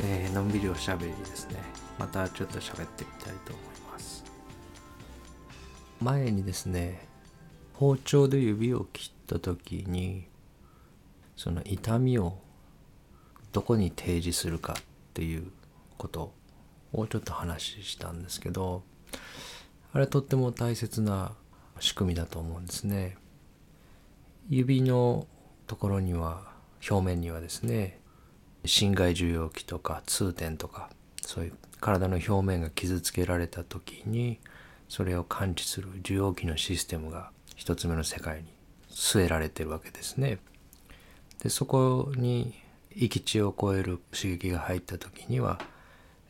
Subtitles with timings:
[0.00, 1.56] えーのんびりおしゃべりですね。
[1.98, 4.24] またちょっと喋ってみたいと思います。
[6.00, 7.06] 前にですね
[7.74, 10.26] 包丁で指を切った時に
[11.36, 12.38] その痛みを
[13.52, 14.82] どこに提示するかっ
[15.14, 15.50] ていう
[15.98, 16.32] こと
[16.92, 18.82] をちょっと話したんですけど
[19.92, 21.32] あれとっても大切な
[21.80, 23.16] 仕組みだと思うんですね。
[24.48, 25.26] 指の
[25.66, 26.52] ところには
[26.88, 28.00] 表面にはですね
[28.64, 30.90] 心外受容器とか痛点とか
[31.24, 34.38] そういう体の表面が傷つけられた時に
[34.88, 38.44] それを感知する受容器のシステムが一つ目の世界に
[38.90, 40.38] 据えられてるわけですね。
[41.42, 42.54] でそこに
[42.94, 45.58] 域地を超える刺激が入った時には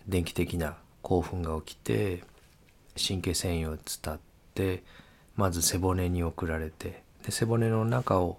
[0.06, 2.22] 電気的な興奮が起きて
[2.96, 4.20] 神経繊維を伝っ
[4.54, 4.82] て
[5.36, 8.38] まず背骨に送られてで背骨の中を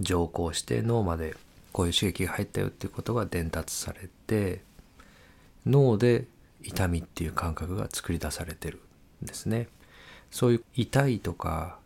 [0.00, 1.36] 乗降して脳まで
[1.76, 4.62] こういう刺激が入ったよっていうことが伝達されて
[5.66, 6.24] 脳で
[6.62, 8.80] 痛みっていう感覚が作り出されてる
[9.22, 9.68] んですね。
[10.30, 11.78] そういう痛いとか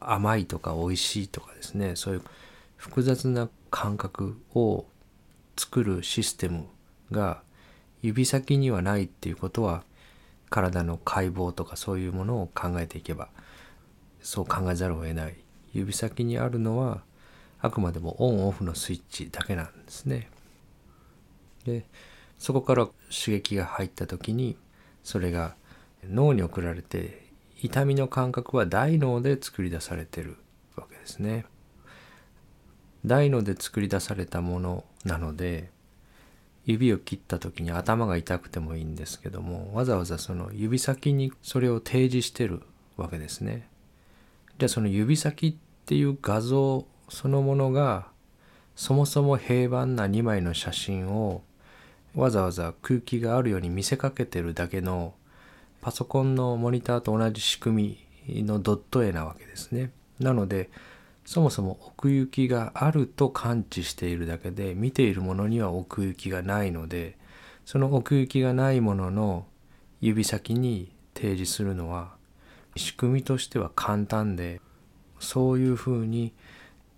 [0.00, 2.22] 甘いとか美味しいとかですねそういう
[2.76, 4.86] 複雑な感覚を
[5.56, 6.66] 作るシステム
[7.12, 7.42] が
[8.02, 9.84] 指先にはないっていうことは
[10.50, 13.28] 体の解剖とかそういうものを考えていけば
[14.20, 15.36] そう考えざるを得ない
[15.72, 17.02] 指先にあるのは
[17.62, 20.28] あくまでもオンオフのスイッチだけなんですね。
[21.64, 21.84] で
[22.38, 24.56] そこから刺激が入った時に
[25.04, 25.54] それが
[26.04, 27.24] 脳に送られて
[27.62, 30.36] 痛みの感覚は大脳で作り出されてる
[30.74, 31.46] わけですね。
[33.06, 35.70] 大脳で作り出されたものなので
[36.64, 42.62] 指を切った時に頭が痛くてもいいんですけどもわざわざその指先にそれを提示してる
[42.96, 43.68] わけですね。
[44.58, 45.54] じゃあその指先っ
[45.86, 48.06] ていう画像そのものが
[48.74, 51.42] そもそも平板な2枚の写真を
[52.14, 55.12] わざわざ空気があるように見せかけてるだけの
[55.82, 59.90] パソコンのモニターと同じ仕組みのドット絵なわけですね。
[60.20, 60.70] なので
[61.26, 67.18] そもそも奥行きがあると感知しているだけで見ているものには奥行きがないので
[67.66, 69.46] その奥行きがないものの
[70.00, 72.14] 指先に提示するのは
[72.74, 74.62] 仕組みとしては簡単で
[75.20, 76.32] そういうふうに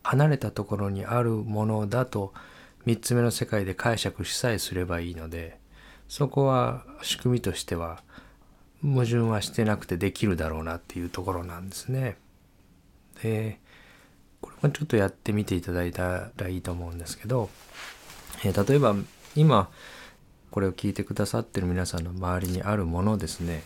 [0.04, 2.32] 離れたところにあるものだと
[2.86, 5.58] 3つ目の世界で解釈しさえすればいいので
[6.08, 8.02] そこは仕組みとしては
[8.82, 12.18] 矛盾はしてなくてできるだろうなっていうところなんですね。
[13.22, 13.58] で
[14.42, 17.48] これもちょっとやってみていただいたらいいと思うんですけど、
[18.44, 18.94] えー例えば
[19.34, 19.70] 今
[20.50, 23.64] これを聞いてくださってる皆さんの周りにあるものですね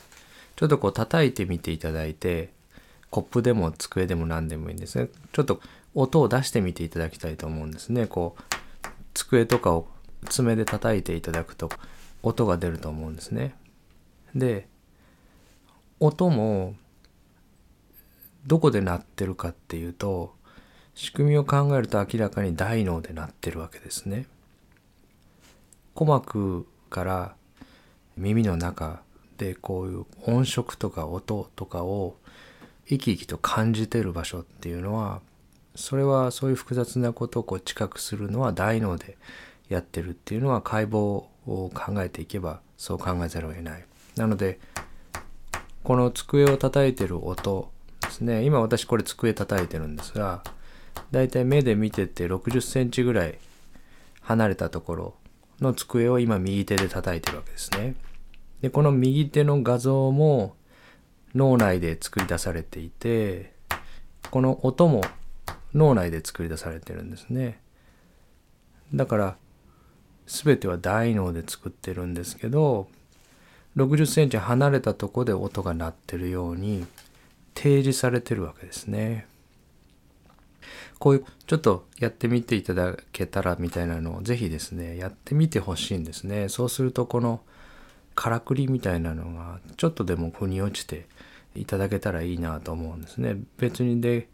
[0.57, 2.51] ちょっとこう叩いてみていただいて
[3.11, 5.61] コップでも机でも何でもいいんですねちょっと
[6.01, 8.07] 音を出してみていただきたいと思うんですね。
[8.07, 8.43] こう
[9.15, 9.89] 机とかを
[10.29, 11.71] 爪で叩いていただくと
[12.23, 13.57] 音が出ると思うんですね。
[14.33, 14.69] で
[15.99, 16.77] 音も
[18.47, 20.37] どこで鳴ってるかっていうと
[20.95, 24.27] 仕組みを考えると明らかに大脳で鳴ってるわけですね。
[25.95, 27.35] 鼓膜から
[28.17, 29.03] 耳の中
[29.37, 32.15] でこういう音色とか音とかを
[32.89, 35.21] 生き生きと感じてる場所っていうのは
[35.79, 39.17] それはそういう複雑なことをこう知覚するのは大脳で
[39.69, 43.85] やってるっていうのは解剖を考えていけばそう考えざるを得ない。
[44.17, 44.59] なので
[45.85, 50.43] この机を叩いてる音ですね今私これ机叩いてるんですが
[51.13, 53.39] だいたい目で見てて60センチぐらい
[54.23, 55.15] 離れたところ
[55.61, 57.95] の机を今右手で叩いてるわけですね。
[58.63, 60.57] でこの右手の画像も
[61.37, 63.53] 脳内で作り出されていて
[64.31, 65.03] この音も
[65.75, 67.61] 脳内で作り出されてるんですね。
[68.95, 69.37] だから
[70.27, 72.89] 全ては大脳で作ってるんですけど
[73.77, 76.87] 60センチ離れたとこで音が鳴ってるように
[77.55, 79.27] 提示されてるわけですね。
[80.99, 86.49] こういうちょっとやってみていただけたらみたいなのをぜひですねやってみてほしいんですね。
[86.49, 87.41] そうするとこの
[88.15, 91.07] からくりみたいなのがちょっとでも腑に落ちて
[91.55, 93.37] いただけたらいいなと思うんですね。
[93.59, 94.29] 別にで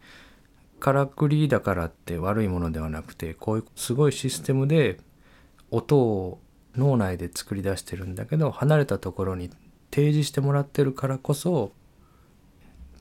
[0.79, 4.99] からくりだからって悪いものではなくてこういうすごいシステムで
[5.71, 6.39] 音を
[6.75, 9.49] 脳内で作り出してるんだけど離れたところに
[9.91, 11.71] 提示してもらってるからこそ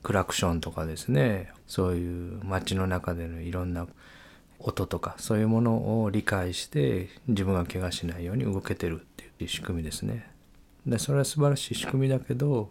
[0.03, 3.87] クラクションとかですねそういう街の中でのいろんな
[4.61, 10.31] 音とかそういうものを理解して自分が怪我しないように動けてるっていう仕組みですね。
[10.87, 12.71] でそれは素晴らしい仕組みだけど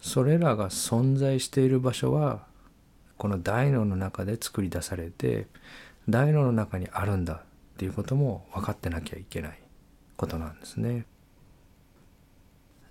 [0.00, 2.46] それらが存在している場所は
[3.22, 5.46] この大脳の中で作り出されて
[6.08, 7.38] 大脳の中にあるんだっ
[7.76, 9.60] ていうことも分かってなきゃいけない
[10.16, 11.06] ことなんですね。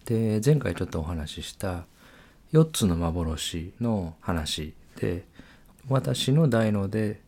[0.06, 1.84] で前回ちょっとお話しした
[2.54, 5.26] 4つの幻の話で
[5.90, 7.20] 私の大脳で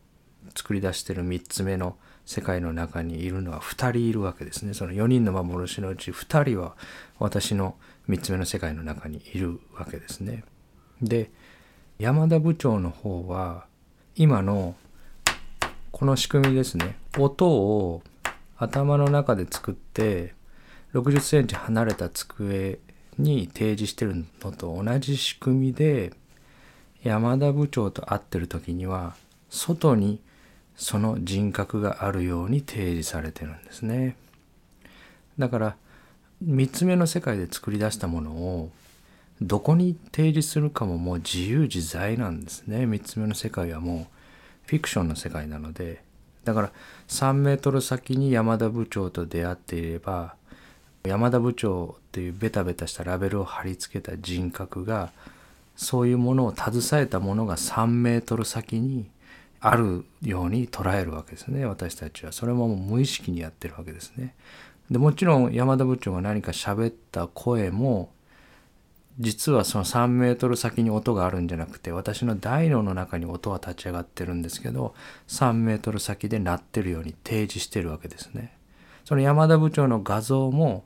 [0.56, 6.74] 作り出してる3つ目の世界の中にいるのは2人いるわけですねその4人の幻のうち2人は
[7.18, 7.76] 私の
[8.08, 10.42] 3つ目の世界の中にいるわけですね。
[11.02, 11.30] で
[11.98, 13.66] 山田部長の方は
[14.16, 14.74] 今の
[15.92, 18.02] この仕組みですね音を
[18.56, 20.34] 頭の中で作って
[20.92, 22.80] 60センチ離れた机
[23.16, 26.12] に提示してるのと同じ仕組みで
[27.04, 29.14] 山田部長と会ってる時には
[29.48, 30.20] 外に
[30.74, 34.16] その人格があるように提示されてるんですね。
[35.38, 35.76] だから
[36.44, 38.70] 3つ目の世界で作り出したものを
[39.40, 42.86] どこに提示するかももう自由自在なんですね。
[42.86, 44.06] 3つ目の世界はもう
[44.66, 46.02] フィクションの世界なので。
[46.44, 46.72] だから
[47.08, 50.34] 3メートル先に山田部長と出会っていれば
[51.02, 55.10] 山田部長っていうベタベタしたラベルを貼り付けた人格が
[55.76, 59.10] そういうものを携えたものが3メートル先に
[59.60, 61.64] あるように捉えるわけですね。
[61.64, 62.32] 私たちは。
[62.32, 64.34] それも無意識にやってるわけですね。
[64.90, 68.10] でもちろん山田部長が何か喋った声も
[69.20, 74.94] 実はその3メートル先に音があるんじゃなくて私の大脳の中に音は立ち上がってるんですけど
[75.28, 78.56] 3メートル先で鳴ってるように提示してるわけですね。
[79.04, 80.84] その山田部長の画像も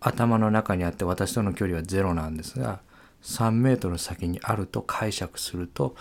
[0.00, 2.80] 頭の中にあって私との距離はゼロなんですが
[3.22, 5.94] 3メートル先にあると解釈すると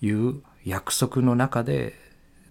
[0.00, 1.94] いう約束の中で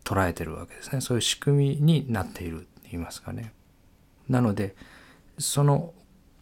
[0.04, 3.54] 捉えてるわけですねそういう仕組みになっているって言いますかね。
[4.28, 4.76] なので
[5.38, 5.94] その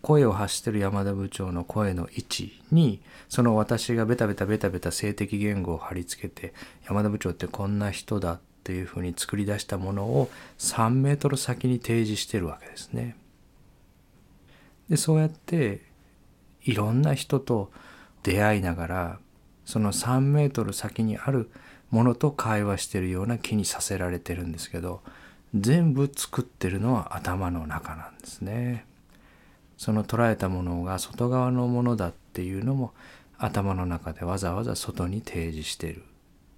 [0.07, 6.53] 声を発してる山田部長の声の位置にその私がベタベタベタベタ性的言語を貼り付けて
[6.85, 13.17] 山田部長ってこんな人だっていうふうに作り出したものを3メートル先に提示してるわけですね。
[14.89, 15.81] でそうやって
[16.63, 17.69] いろんな人と
[18.23, 19.19] 出会いながら
[19.65, 21.51] その3メートル先にある
[21.89, 25.01] ものと会話してるような気にさせられてるんですけど
[25.53, 28.86] 全部作ってるのは頭の中なんですね。
[29.77, 32.93] その捉えたものが外側のものだっていうのも
[33.37, 36.03] 頭の中でわざわざ外に提示している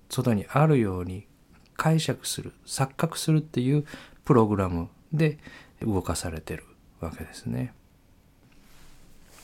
[0.10, 1.28] 外にあるように
[1.76, 3.86] 解釈する錯覚するっていう
[4.26, 5.38] プログラムで
[5.82, 6.64] 動かされてる
[7.00, 7.74] わけですね。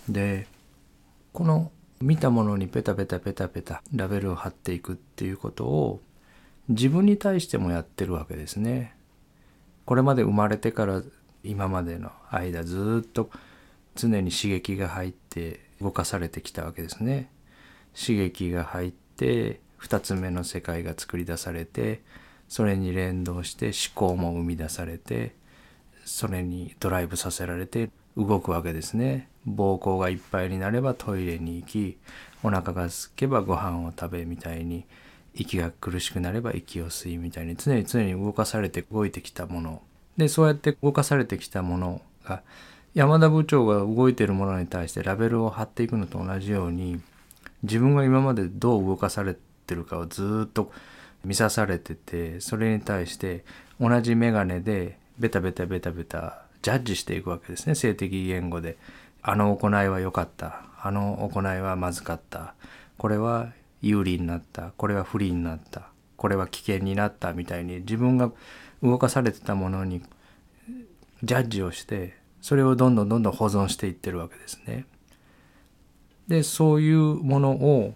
[0.10, 0.48] で
[1.34, 1.72] この
[2.02, 6.02] 見たものにペタペタペタペタラベルを貼っていくっていうことを
[6.70, 8.96] 自分に対してもやってるわけですね。
[9.86, 11.02] これまで生まれてから
[11.44, 13.30] 今までの間ずっと
[13.96, 17.30] 常に刺激が入って動かされてきたわけですね。
[18.00, 22.02] 刺激が入って2つ目の世界が作り出されて
[22.50, 25.36] それに連動して思考も生み出されて
[26.06, 29.30] それにドライブさせられて動くわけですね。
[29.48, 31.98] 膀胱がいっぱいになればトイレに行き
[32.44, 34.86] お腹が空けばご飯を食べみたいに
[35.36, 39.82] 息が苦しくなれば息を吸いみたいに常に常に動かされて動いてきたもの
[40.18, 42.42] でそうやって動かされてきたものが
[42.96, 47.02] 山田部長が動いてるものに対してラベルを貼っていくのと同じように
[47.62, 49.36] 自分が今までどう動かされ
[49.68, 50.72] てるかをずっと
[51.24, 53.44] 見さされててそれに対して
[53.80, 57.76] 同じ眼鏡でベタベタベタベタジャッジしていくわけですね。
[57.76, 58.78] 性的言語で。
[59.22, 60.64] あの行いは良かった。
[60.82, 62.56] あの行いはまずかった。
[62.98, 63.52] これは
[63.84, 64.72] 有利になった。
[64.76, 65.90] これは不利になった。
[66.18, 67.34] これは危険になった。
[67.34, 68.32] みたいに自分が
[68.82, 70.02] 動かされてたものに
[71.24, 74.86] ジャッジをしてそれをどんどんどんどん保存していってるわけですね。
[76.28, 77.96] でそういうものを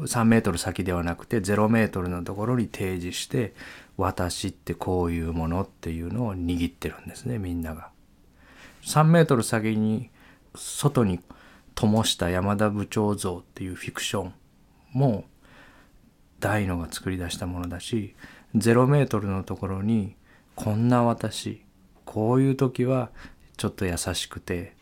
[0.00, 3.54] 3メートル先ではなくて0メートルのところに提示して
[3.96, 7.90] 私ってこういうものっていうのを握ってるんですねみんなが。
[8.82, 10.10] 3メートル先に
[10.56, 11.20] 外に
[11.76, 14.34] 灯した山田部長像っていうフィクション
[14.94, 15.26] も
[16.40, 18.16] 大のが作り出したものだし
[18.56, 20.16] 0メートルのところに
[20.56, 21.62] こんな私
[22.04, 23.10] こういう時は
[23.56, 24.74] ちょっと優しくて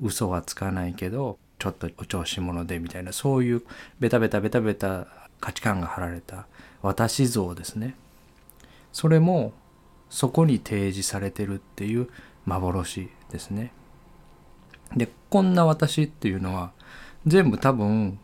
[0.00, 3.62] 嘘はつかないけどちょっとお調子者でみたいなそういう
[3.98, 5.06] ベタベタベタベタ
[5.40, 6.46] 価値観が貼られた
[6.82, 7.94] 私像ですね。
[8.92, 9.52] それも
[10.08, 12.08] そこに提示されてるっていう
[12.44, 13.72] 幻ですね。
[14.96, 16.72] でこんな私っていうのは
[17.26, 18.18] 全部多分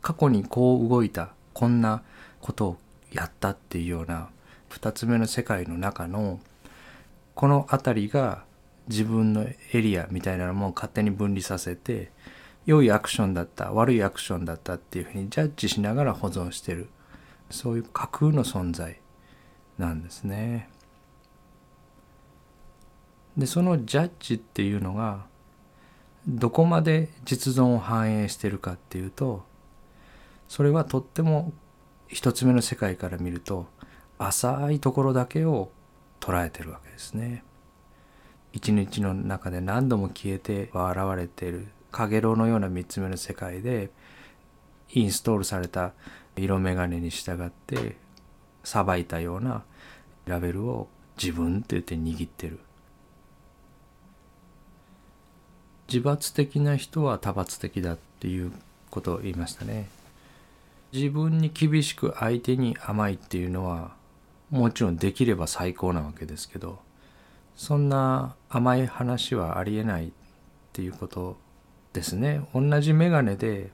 [0.00, 2.02] 過去にこう動いたこんな
[2.40, 2.76] ことを
[3.12, 4.30] やったっていうような
[4.70, 6.40] 2つ目の世界の中の
[7.34, 8.44] この辺りが
[8.88, 12.10] 自分のエリアみたいなのも勝手に分離させて
[12.66, 16.88] 良いアクションだった悪いアクションだったっていうふうにジャッジしながら保存してる
[17.50, 19.00] そういう架空の存在
[19.78, 20.68] なんですね。
[23.36, 25.26] でそのジャッジっていうのが
[26.26, 29.44] どこまで実存を反映してるかっていうと
[30.48, 31.52] それはとっても
[32.08, 33.66] 一つ目の世界から見ると
[34.18, 35.70] 浅いところだけを
[36.20, 37.44] 捉えてるわけですね。
[38.52, 43.90] 一日の中で何度も消えては現れているかげろうのような三つ目の世界で
[44.90, 45.92] インストールされた
[46.36, 47.96] 色眼鏡に従って
[48.64, 49.64] さばいたような
[50.26, 52.60] ラベルを自分って言って握ってる。
[55.88, 58.52] 自罰的な人は多罰的だっていう
[58.90, 59.88] ことを言いましたね。
[60.92, 63.94] 自分に厳しく相手に甘いっていうのは
[64.50, 66.78] もちろんできれば最高なわけですけど
[67.58, 70.10] そんな甘い話はありえないっ
[70.72, 71.36] ていうこと
[71.92, 73.72] ですね同じ眼鏡で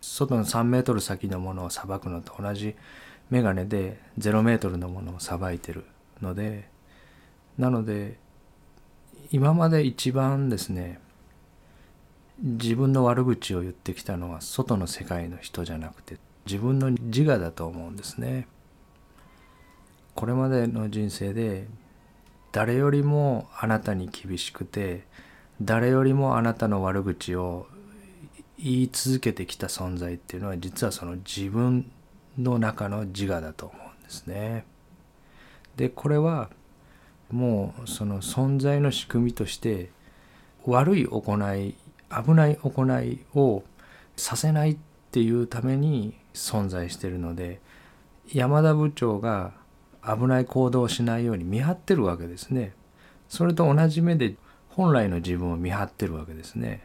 [0.00, 2.74] 外の3メートル先のものをさばくのと同じ
[3.30, 5.84] 眼鏡で0メートルのものをさばいてる
[6.20, 6.68] ので
[7.56, 8.18] なので
[9.30, 10.98] 今まで一番ですね
[12.40, 18.48] 自分の悪口を言ってきたのは外の世界の人じゃなくて自分の自我だと思うんですね。
[20.16, 21.68] これまでの人生で
[22.52, 25.04] 誰よりもあなたに厳しくて
[25.60, 27.66] 誰よりもあなたの悪口を
[28.58, 31.90] 言い続けてきた存在っていうのは実はその自分
[32.38, 34.64] の中の自我だと思うんですね。
[35.76, 36.50] でこれは
[37.30, 39.90] もうその存在の仕組みとして
[40.66, 41.74] 悪い行い
[42.10, 43.64] 危ない行いを
[44.16, 44.76] させないっ
[45.10, 47.60] ていうために存在してるので
[48.32, 49.52] 山田部長が
[50.04, 52.72] 危ない行動をしないように見張ってるわけですね。
[53.28, 54.34] それと同じ目で
[54.68, 56.82] 本来の自分を見張ってるわけですね。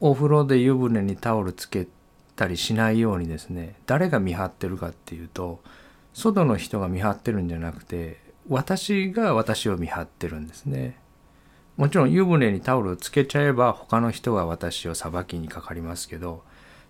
[0.00, 1.86] お風呂で湯船にタオルつけ
[2.34, 5.60] たりしないようにですね誰が見張ってるかっていうと
[6.12, 10.98] 外の人が見張ってるんじゃなくて私が私を見張ってるんですね。
[11.76, 16.42] もちろん湯船にタオルをつけちゃえば他の人が私を裁きにかかりますけど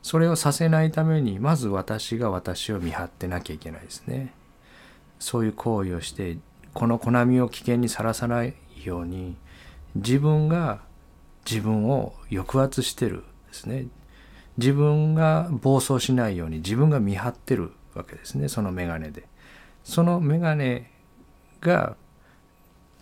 [0.02, 4.32] それをさせないためにまず私が私を見張ってなきゃいけないですね。
[5.22, 6.36] そういう行為をして
[6.74, 9.36] このコナミを危険にさらさないように
[9.94, 10.80] 自分が
[11.48, 13.86] 自分を抑圧してるですね。
[14.58, 18.48] 自分が暴走しないように自分が見張ってるわけですね。
[18.48, 19.28] その眼鏡で。
[19.84, 20.84] その眼鏡
[21.60, 21.96] が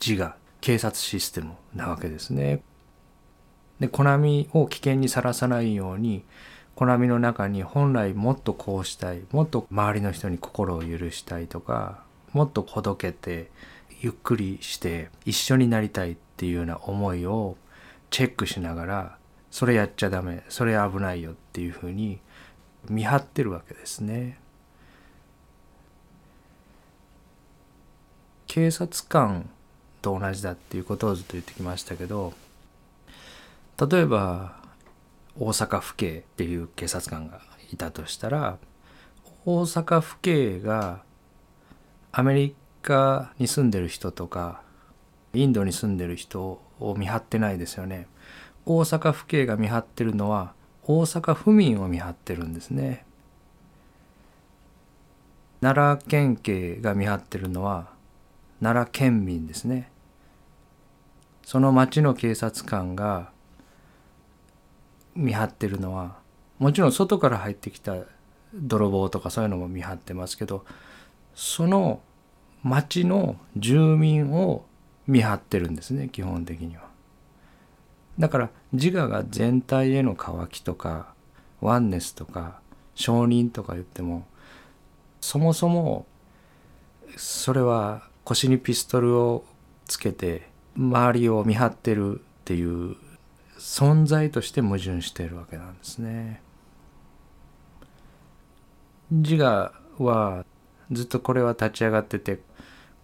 [0.05, 2.63] 自我警察システムなわけですね。
[3.81, 6.23] でコナミを危険にさらさないように
[6.75, 13.51] コナミの中に本来もっとこうしたいもっと周りの人に心を許したいとかもっとほどけて
[14.01, 17.57] ゆっくりして一緒になりたいっていうような思いを
[18.11, 19.19] チェックしながら
[19.51, 22.21] それやっちゃダメそれ危ないよっていうふうに
[22.89, 24.39] 見張ってるわけですね。
[28.47, 29.49] 警察官
[30.03, 32.33] と同じだっていうことをずっと言ってきましたけど
[33.89, 34.57] 例えば
[35.39, 37.41] 大阪府警っていう警察官が
[37.73, 38.59] いたとしたら
[39.45, 41.03] 大阪府警が
[42.13, 44.63] アメリカに住んでる人とか
[45.33, 48.07] インドに住んでる人を見張ってないですよね。
[48.67, 53.05] 大阪府警が見張ってるのは大阪府民を見張ってるんですね。
[55.61, 57.91] 奈良県警が見張ってるのは
[58.61, 59.91] 奈良県民ですね。
[61.45, 63.31] その町の警察官が
[65.15, 66.17] 見張ってるのは
[66.59, 67.97] もちろん外から入ってきた
[68.55, 70.65] 泥棒とかそういうのも見張ってますけど
[71.35, 72.01] その
[72.63, 74.65] 町の住民を
[75.07, 76.89] 見張ってるんですね基本的には。
[78.19, 81.15] だから自我が全体への渇きとか
[81.61, 82.61] ワンネスとか
[82.95, 84.27] 承認とか言っても
[85.21, 86.07] そもそも
[87.17, 89.45] それは腰にピストルを
[89.87, 92.97] つけて周りを見張ってるっていう
[93.59, 96.43] 存在として矛盾しているわけなんですね。
[99.11, 100.45] 自我は
[100.93, 102.41] ずっとこれは立ち上がってて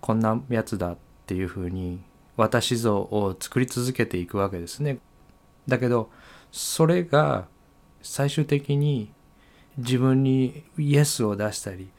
[0.01, 2.01] こんなやつだっていうふうに
[2.37, 4.99] 私像を作り続けていくわけですね。
[5.67, 6.11] だけど
[6.53, 7.49] それが
[8.03, 9.13] 最終的に
[9.79, 11.91] 自分にイエスを出したり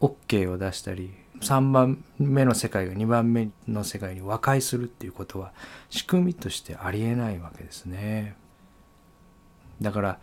[0.00, 5.52] OK を出したり3番目の世界が2番目の世界に和解するっていうことは
[5.90, 8.36] 仕組みとしてありえないわけですね。
[9.80, 10.18] だから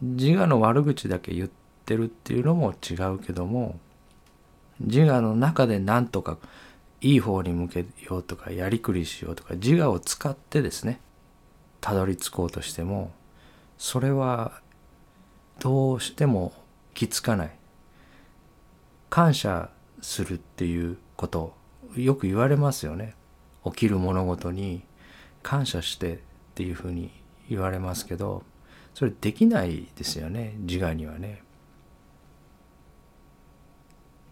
[0.00, 1.50] 自我の悪口だけ言っ
[1.84, 3.78] てるっていうのも違うけども
[4.80, 6.38] 自我の中で何とか
[7.00, 11.00] いい方に向けようとかやりくりしようとか自我を使ってですね
[11.80, 13.12] たどり着こうとしても
[13.78, 14.60] それは
[15.60, 16.52] どうしても
[16.94, 17.50] きつかない
[19.10, 21.54] 感謝するっていうこと
[21.96, 23.14] よく言われますよね
[23.64, 24.82] 起きる物事に
[25.42, 26.18] 感謝してっ
[26.54, 27.10] ていうふうに
[27.48, 28.42] 言われますけど
[28.94, 31.45] それできないですよね自我にはね。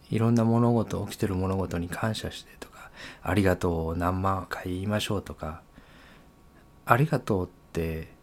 [0.09, 5.61] いろんな物事起きてる物事に感謝してとかありがとうを何万回言いましょうとか
[6.85, 8.13] ありがとうって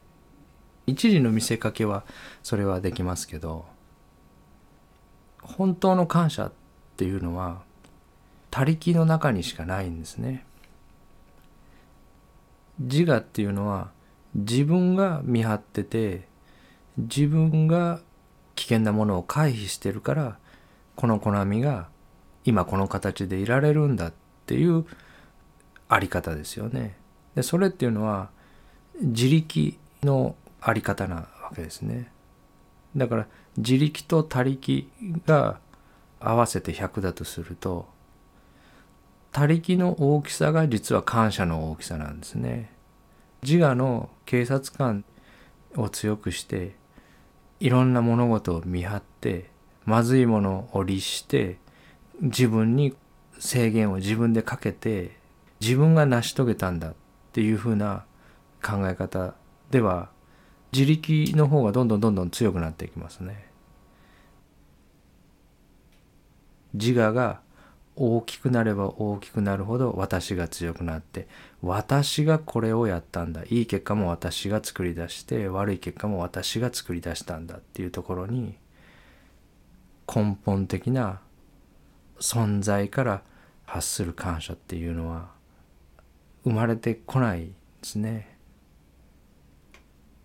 [0.87, 2.05] 一時の見せかけは
[2.43, 3.65] それはできますけど
[5.43, 6.53] 本当の感謝っ
[6.97, 7.63] ていうのは
[8.51, 10.45] 他力の中にしかないんですね。
[12.79, 13.91] 自我っていうのは
[14.35, 16.27] 自分が見張ってて
[16.97, 18.01] 自分が
[18.55, 20.39] 危険なものを回避してるから
[20.97, 21.89] このコナミが
[22.45, 24.13] 今この形でいられるんだっ
[24.47, 24.85] ていう
[25.89, 26.97] あり方ですよね。
[27.35, 28.31] でそれっていうのは
[29.01, 32.11] 自力のあり方なわけですね。
[32.97, 34.89] だから自力と他力
[35.27, 35.59] が
[36.21, 37.89] 合わせて100だとすると
[39.33, 42.71] 他力の大きさが実は感謝の大きさなんですね。
[43.43, 45.05] 自我の警察官
[45.77, 46.77] を強くして
[47.61, 49.52] いろんな物事を見張って
[49.85, 51.59] まずいものを律して
[52.21, 52.95] 自分に
[53.39, 55.17] 制限を自分でかけて
[55.61, 56.95] 自分が成し遂げたんだっ
[57.33, 58.05] ていうふうな
[58.63, 59.35] 考え方
[59.71, 60.11] では
[60.73, 63.47] 自力の方がどんどんどんどん強くなっていきますね。
[66.75, 67.41] 自我が
[67.95, 71.29] 大きくなれば大きくなるほど私が強くなって
[71.61, 78.55] 私がこれをやったんだいい結果も私が作り出して悪い結果も私が作り出したんだっていうところに
[80.15, 81.21] 根本的な
[82.21, 83.23] 存在から
[83.65, 85.31] 発する感謝っていうのは
[86.45, 87.53] 生まれてこないで
[87.83, 88.37] すね。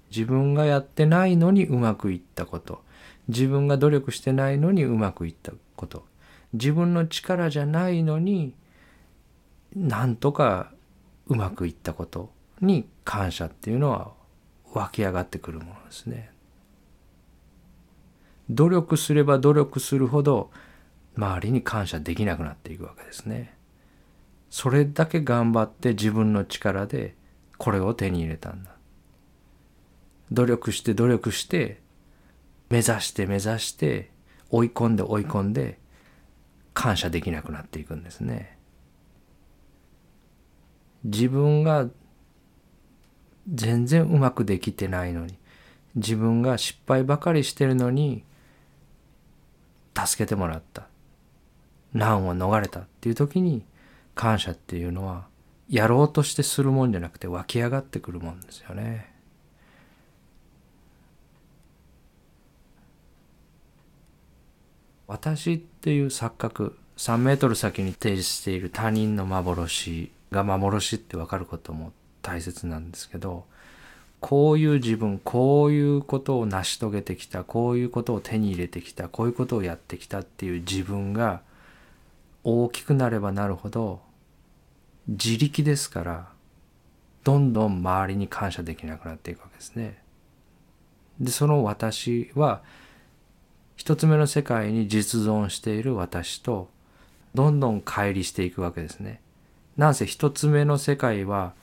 [0.09, 2.81] 自分がやってないのにうまくいったこと
[3.27, 6.05] 自分が努力してないのにうまくいったこと
[6.53, 8.53] 自分の力じゃないのに
[9.75, 10.71] なんとか
[11.27, 14.11] うまくいったことに感謝っていうのは
[14.73, 16.31] 湧き上がってくるものですね。
[18.49, 20.51] 努力すれば努力するほど
[21.15, 23.55] 周りに感謝できなくなっていくわけですね。
[24.49, 27.15] それだけ頑張って自分の力で
[27.57, 28.71] これを手に入れたんだ。
[30.31, 31.81] 努力して努力して
[32.69, 34.11] 目指して目指して
[34.49, 35.79] 追い込んで追い込んで
[36.73, 38.57] 感謝できなくなっていくんですね。
[41.03, 41.87] 自分が
[43.51, 45.37] 全然うまくできてないのに
[45.95, 48.23] 自分が失敗ばかりしてるのに
[50.05, 50.87] 助けてもらった
[51.93, 53.65] 難を逃れたっていう時に
[54.13, 55.27] 感謝っていうのは
[55.69, 59.13] やろうとしてするもんじゃなくて湧き上がってくるもんですよね。
[65.07, 73.45] 私っていう錯覚3メートル先に提示している他人の幻が幻って分かることも大切なんですけど
[74.19, 81.41] こういう自分こういうことを成し遂げてきたこういうことを手に入れてきたこういうことをやってきたっていう自分が
[82.43, 84.01] 大きくなればなるほど
[85.07, 86.29] 自力ですから
[87.23, 90.01] どんどん周りに感謝できなくなっていくわけですね。
[91.19, 92.61] でその私は
[93.75, 96.69] 一つ目の世界に実存している私と
[97.33, 99.21] どんどん乖離していくわけですね。
[99.75, 101.53] なんせ一つ目の世界は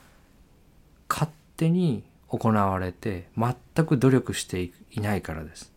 [1.09, 2.05] 勝手に
[2.37, 5.73] 行われて全く努力していないからです。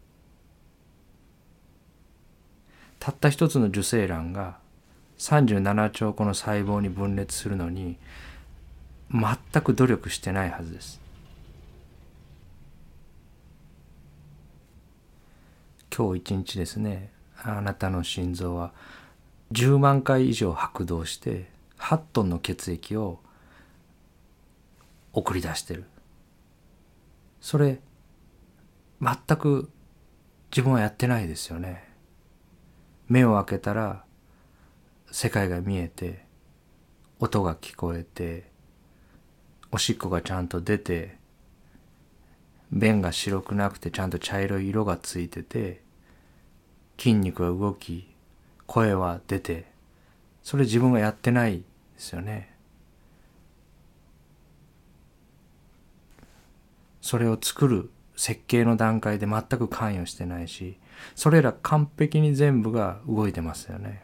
[2.99, 4.57] たった一つの受精卵が
[5.19, 7.97] 37兆個の細胞に分裂するのに
[9.11, 10.99] 全く努力してないはずです。
[15.95, 17.09] 今日一日ですね
[17.41, 18.71] あなたの心臓は
[19.51, 23.19] 10万回以上拍動して8トンの血液を
[25.13, 25.85] 送り出してる
[27.47, 27.79] それ
[28.99, 29.69] 全く
[30.51, 31.87] 自分はやってないですよね。
[33.07, 34.03] 目を開けたら
[35.11, 36.25] 世界が見えて
[37.21, 38.51] 音が聞こえて
[39.71, 41.15] おしっこがちゃんと出て
[42.73, 45.81] 便が白くなくてちゃんと茶色い色がついてて
[46.97, 48.13] 筋肉が動き
[48.65, 49.71] 声は出て
[50.43, 51.63] それ自分がやってないで
[51.95, 52.56] すよね。
[57.07, 60.77] それを作る設計の段階で全く関与してないし
[61.15, 64.03] それら完璧に全部が動いてますよね。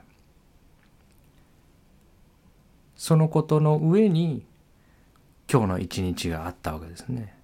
[2.96, 4.46] そのことの上に
[5.52, 7.36] 今日の一日があったわけですね。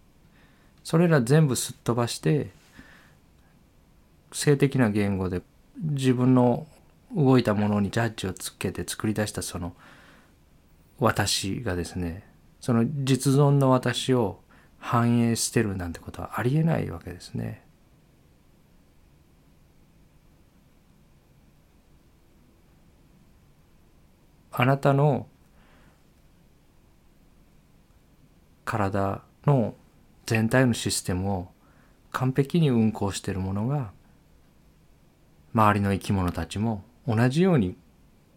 [0.86, 2.52] それら全部すっ飛ばして
[4.32, 5.42] 性的な言語で
[5.78, 6.68] 自分の
[7.14, 9.76] 動いたものにジャッジをつけて作り出したその
[11.00, 12.24] 私がですね
[12.62, 14.40] その実存の私を
[14.80, 17.64] 反映してるなんてことはありえないわけですね。
[24.52, 25.28] あなたの
[28.66, 29.74] 体の
[30.26, 31.48] 全体のシステムを
[32.12, 33.92] 完璧に運行しているものが
[35.54, 37.78] 周りの生き物たちも同じように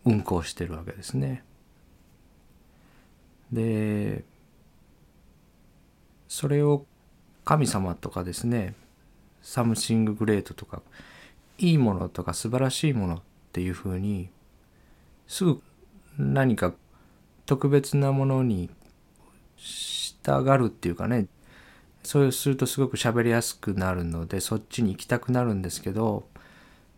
[0.04, 1.44] 運行してるわけですね。
[3.50, 4.24] で
[6.32, 6.86] それを
[7.44, 8.74] 神様とかですね
[9.42, 10.80] サムシンググレートとか
[11.58, 13.20] いいものとか素晴らしいものっ
[13.52, 14.30] ていうふうに
[15.28, 15.60] すぐ
[16.16, 16.72] 何か
[17.44, 18.70] 特別なものに
[19.58, 21.26] 従うっていうかね
[22.02, 26.24] そうするとすごく喋りやすくなるのでそっちに行きたくなるんですけど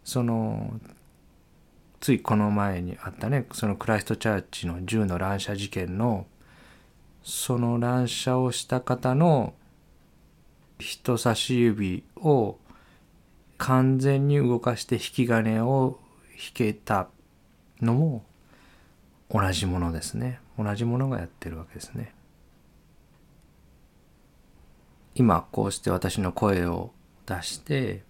[0.05, 0.79] その
[1.99, 6.25] ついこの前にあったねそのクライストチャーチの銃の乱射事件の
[7.25, 9.55] その乱射をした方の
[10.79, 12.59] 人差し指を
[13.57, 15.99] 完全に動かして引き金を
[16.35, 17.09] 引けた
[17.81, 18.25] のも
[19.31, 20.39] 同じものですね。
[20.59, 22.15] 同じものがやってるわけですね。
[25.15, 26.93] 今こうして私の声を
[27.27, 28.03] 出して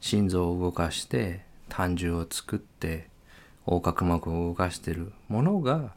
[0.00, 3.08] 心臓を動かして胆汁を作って
[3.66, 5.92] 横隔膜を動かしてるものが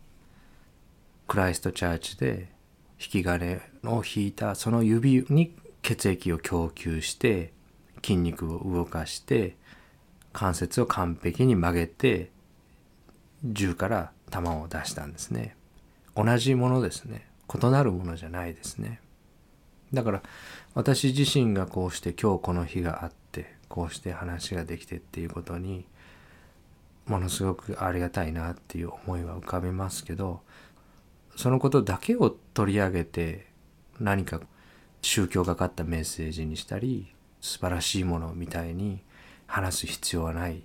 [1.32, 2.50] クライストチャーチで
[3.00, 7.54] 引き金を引いたその指に血液を供給して
[8.04, 9.56] 筋肉を動かして
[10.34, 12.32] 関節を完璧に曲げて
[13.46, 15.56] 銃から弾を出したんですね。
[16.18, 17.26] 同じものですね。
[17.48, 19.00] 異なるものじゃないですね。
[19.94, 20.24] だから
[20.74, 25.86] 私自身がこうして今日この日があってこうして話ができてっていうことに
[27.06, 30.42] ものすごくありがたいなっていう思いは浮かびますけど
[31.36, 33.48] そのことだけを取り上げて
[34.00, 34.42] 何か
[35.02, 39.02] 宗教がかったメッセージにしたり素晴らしいものみたいに
[39.48, 40.62] 話す必要はない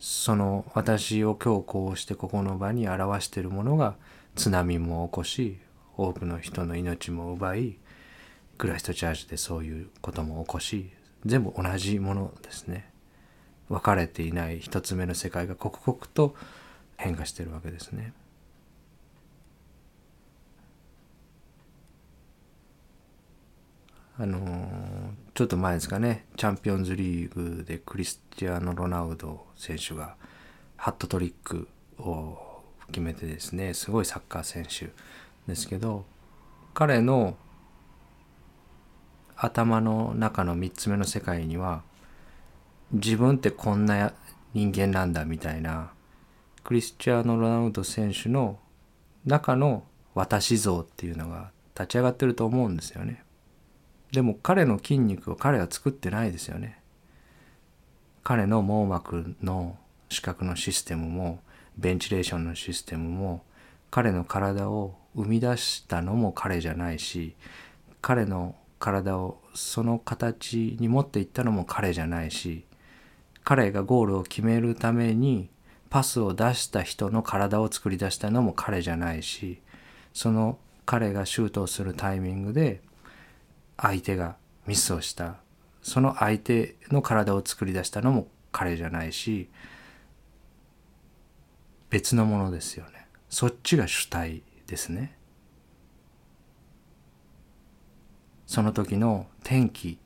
[0.00, 3.96] その私を今日こうしてここの場に表しているものが
[4.36, 5.58] 津波も起こし
[5.96, 7.78] 多くの人の命も奪い
[8.56, 10.90] クライストチャージでそういうことも起こし
[11.26, 12.90] 全部同じものですね
[13.68, 16.34] 分かれていない一つ目の世界が刻々と
[16.96, 18.12] 変化してるわけですね。
[24.20, 30.16] あのちょっと前ですかねチャンピオンズリーグでクリスティアーノ・ロナウド選手が
[30.76, 32.36] ハットトリックを
[32.88, 34.90] 決めてですねすごいサッカー選手
[35.46, 36.04] ですけど
[36.74, 37.36] 彼の
[39.36, 41.82] 頭の中の3つ目の世界には
[42.90, 44.12] 自分ってこんな
[44.52, 45.92] 人間なんだみたいな
[46.64, 48.58] クリスチャーノ・ロナウド選手の
[49.24, 53.22] 中の私像っていうのが立ち上がってると思うんですよね。
[54.12, 56.80] でも彼の筋肉を彼は作ってないですよね。
[58.24, 61.40] 彼の網膜の視覚のシステムも
[61.76, 63.42] ベンチレーションのシステムも
[63.90, 67.34] 彼の体を生み出したのも彼じゃないし
[68.02, 72.64] 彼の体をその形に持っていったのも彼じゃないし
[73.44, 75.48] 彼がゴールを決めるために
[75.90, 79.60] パスを出した人の体を作り出したのも彼じゃないし
[80.12, 82.82] その彼がシュートをするタイミングで
[83.78, 84.36] 相手が
[84.66, 85.36] ミスをした。
[85.82, 89.48] その相手の体を作り出したのも彼じゃないし
[91.88, 93.06] 別のものですよね。
[93.30, 95.16] そっちが主体ですね。
[98.46, 99.98] その時の天気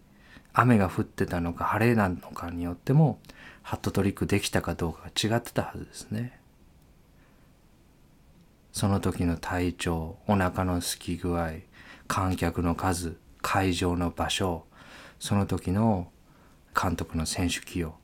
[0.53, 3.21] 雨が降ってたのか晴れなのかによっても
[3.63, 6.39] ハットトリックできたかどうかが違ってたはずですね。
[8.73, 11.53] その時の体調お腹のすき具合
[12.09, 14.65] 観客の数会場の場所
[15.19, 16.09] その時の
[16.81, 17.95] 監督の選手起用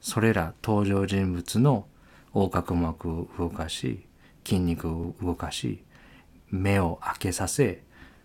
[0.00, 1.86] それら登場人物の
[2.34, 4.06] 横隔膜を動かし
[4.44, 5.82] 筋肉を動かし
[6.50, 7.82] 目を開けさせ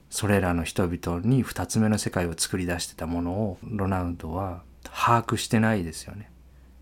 [0.10, 6.30] それらの人々に2つ目の世界を作り出してたものをロナウドは把握してないですよね。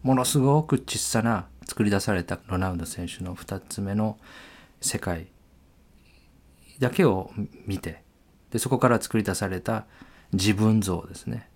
[0.01, 4.17] ものすごく小さな作り出されたロナウド選手の2つ目の
[4.81, 5.27] 世界
[6.79, 7.31] だけを
[7.67, 8.01] 見て
[8.51, 9.85] でそこから作り出された
[10.33, 11.49] 自分像ですね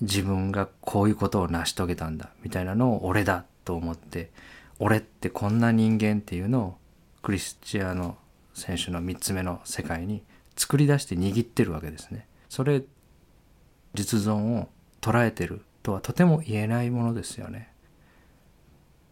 [0.00, 4.30] 自分がこういうことを成し遂げたんだみたいなのを俺だと思って
[4.78, 6.76] 俺ってこんな人間っていうのを
[7.22, 8.16] クリスチアの
[8.54, 10.22] 選手の3つ目の世界に
[10.56, 12.26] 作り出して握ってるわけですね。
[12.48, 12.82] それ
[13.94, 14.68] 実存を
[15.00, 17.72] 捉えてるとはとても言えないものですよね。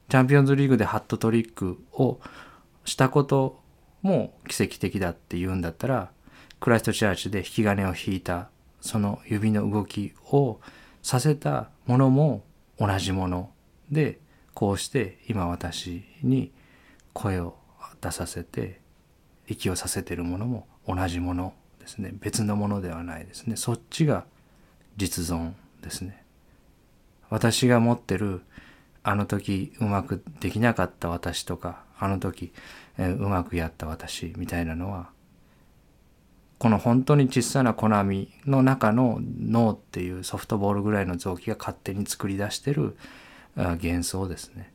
[0.08, 2.20] チャンピオンズリーグでハットトリックを
[2.84, 3.60] したこと
[4.02, 6.10] も奇跡的だって言うんだったら
[6.60, 10.60] クライストチャーチで引き金を引いたその指の動きを
[11.02, 12.44] させたものも
[12.78, 13.50] 同じもの
[13.90, 14.18] で
[14.54, 16.52] こうして今私に
[17.12, 17.56] 声を
[18.00, 18.80] 出させて
[19.46, 22.12] 息をさせているものも同じものですね。
[22.20, 23.56] 別のものではないですね。
[23.56, 24.24] そっちが
[24.96, 26.24] 実存ですね。
[27.30, 28.42] 私が持ってる
[29.02, 32.52] あの時うまくできなかった私とかあの時、
[32.98, 35.10] え、うまくやった私みたいなのは
[36.60, 42.98] この本当に小さなコナミの中の脳っていうソフトボールぐらいの臓器が勝手に作り出してる
[43.56, 44.70] 幻想ですね。